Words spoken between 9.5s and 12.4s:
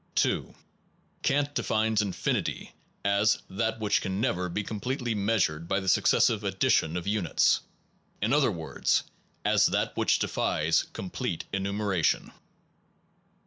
that which defies complete enumeration.